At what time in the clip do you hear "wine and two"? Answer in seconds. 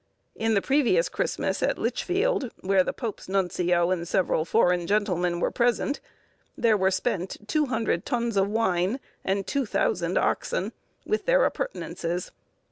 8.49-9.67